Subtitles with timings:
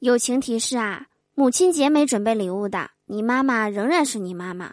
[0.00, 1.02] 友情提示啊，
[1.34, 4.68] 母亲节没准备礼物的，你妈妈仍然是你妈妈；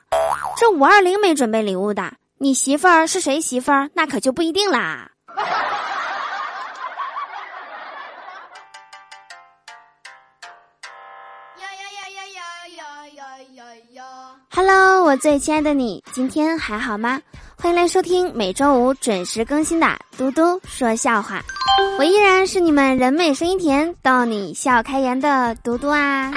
[0.56, 5.12] 这五二零没准备礼物的，你媳妇儿是谁媳妇儿，那可就不一定啦。
[14.50, 17.22] Hello，我最亲爱的你，今天还好吗？
[17.58, 19.88] 欢迎来收听每周五准时更新的
[20.18, 21.40] 《嘟嘟说笑话》，
[21.98, 26.32] 我依然是你们人美声音甜、逗你笑开颜的嘟嘟啊！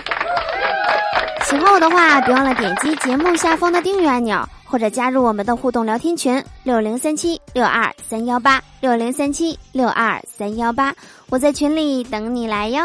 [1.44, 10.94] 喜欢我的话，别忘了点击节目下方的订阅按钮，或者加入我们的互动聊天群六零三七六二三幺八六零三七六二三幺八，
[11.28, 12.82] 我在群里等你来哟。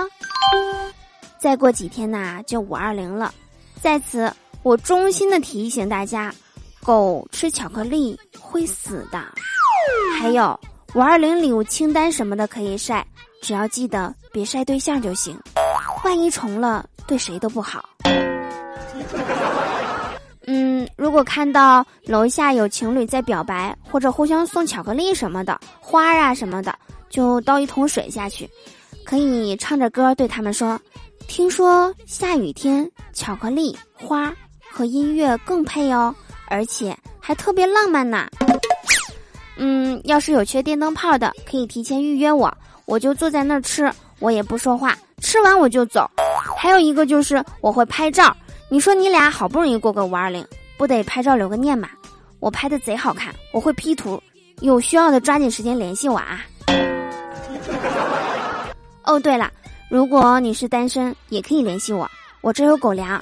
[1.37, 3.33] 再过几天呐，就五二零了，
[3.81, 4.31] 在此。
[4.63, 6.33] 我衷心的提醒大家，
[6.83, 9.23] 狗吃巧克力会死的。
[10.19, 10.59] 还有
[10.95, 13.05] 五二零礼物清单什么的可以晒，
[13.41, 15.37] 只要记得别晒对象就行，
[16.05, 17.83] 万一重了对谁都不好。
[20.47, 26.73] 嗯，如果看到楼下有情侣在表白或者互相送巧克力什么的花啊什么的，
[27.09, 28.49] 就倒一桶水下去，
[29.03, 30.79] 可以唱着歌对他们说
[31.27, 34.33] ：“听说下雨天巧克力花。”
[34.71, 36.13] 和音乐更配哦，
[36.47, 38.27] 而且还特别浪漫呢。
[40.03, 46.09] 要是有缺电灯泡的，可以提前预约我，我就坐在那儿吃，我也不说话，吃完我就走。
[46.57, 48.35] 还有一个就是我会拍照，
[48.69, 50.45] 你说你俩好不容易过个五二零，
[50.77, 51.89] 不得拍照留个念嘛？
[52.39, 54.21] 我拍的贼好看，我会 P 图，
[54.59, 56.45] 有需要的抓紧时间联系我啊。
[59.03, 59.49] 哦，对了，
[59.89, 62.09] 如果你是单身，也可以联系我，
[62.41, 63.21] 我这有狗粮。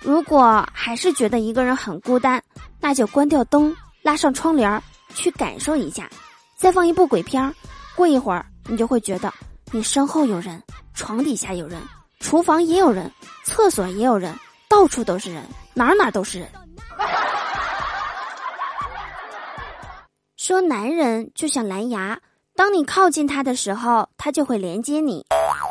[0.00, 2.42] 如果还是觉得一个人很孤单，
[2.80, 4.82] 那就关掉灯，拉上窗帘儿，
[5.14, 6.08] 去感受一下，
[6.56, 7.54] 再放一部鬼片儿，
[7.96, 9.32] 过一会儿你就会觉得
[9.72, 10.62] 你身后有人，
[10.94, 11.80] 床底下有人，
[12.20, 13.10] 厨房也有人，
[13.44, 15.42] 厕所也有人，到处都是人，
[15.72, 16.50] 哪哪都是人。
[20.36, 22.20] 说男人就像蓝牙，
[22.54, 25.22] 当你靠近他的时候，他就会连接你；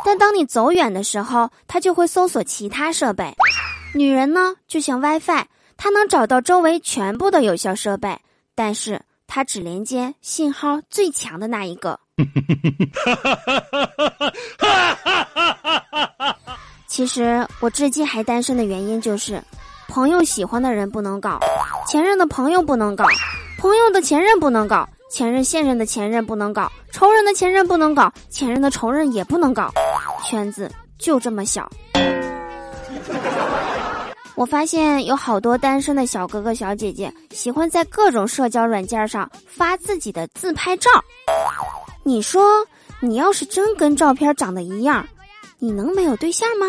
[0.03, 3.35] 但当你走远的时候，他就会搜索其他设备。
[3.93, 5.45] 女人呢，就像 WiFi，
[5.77, 8.19] 她能找到周围全部的有效设备，
[8.55, 11.99] 但是它只连接信号最强的那一个。
[16.87, 19.43] 其实我至今还单身的原因就是，
[19.87, 21.39] 朋友喜欢的人不能搞，
[21.87, 23.07] 前任的朋友不能搞，
[23.57, 29.73] 朋友的前任不能搞，前任现任的前任不能搞，仇人的前任不能搞，前任的仇人也不能搞，
[30.23, 31.67] 圈子就这么小。
[34.35, 40.89] 我发现有好多单身的小哥哥小姐姐喜欢在各种社交软件上发自己的自拍照。
[42.03, 42.65] 你说，
[42.99, 45.07] 你要是真跟照片长得一样，
[45.59, 46.65] 你能没有对象吗？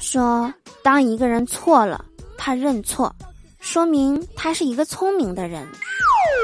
[0.00, 2.04] 说，当一个人错了，
[2.38, 3.14] 他认错，
[3.60, 5.62] 说明他是一个聪明的人；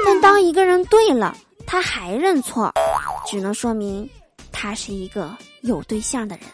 [0.05, 1.35] 但当一个人对了，
[1.65, 2.71] 他还认错，
[3.27, 4.07] 只能说明
[4.51, 6.45] 他是一个有对象的人。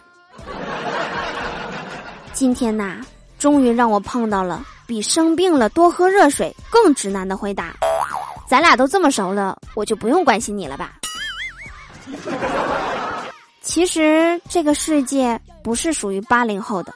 [2.41, 3.00] 今天呐，
[3.38, 7.75] 终于让我碰到了比生病了多喝热水更直男的回答。
[8.47, 10.94] 咱俩都这么熟了，我就不用关心你了吧？
[13.62, 16.91] 其实这个世界不是属于八零后的，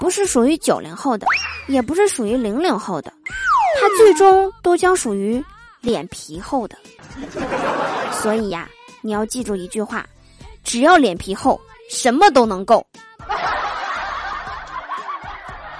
[0.00, 1.24] 不是属于九零后的，
[1.68, 3.12] 也不是属于零零后的，
[3.80, 5.40] 它最终都将属于
[5.80, 6.76] 脸皮厚的。
[8.10, 8.68] 所以呀，
[9.02, 10.04] 你要记住一句话：
[10.64, 12.84] 只要脸皮厚，什么都能够。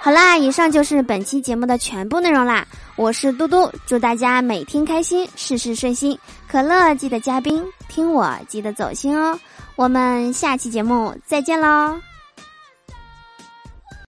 [0.03, 2.67] 好啦，以上就是本期节目的全部内容啦。
[2.97, 6.19] 我是嘟嘟，祝大家每天开心，事事顺心。
[6.49, 9.39] 可乐记得加冰，听我记得走心哦。
[9.77, 12.10] 我们下期节目再见喽。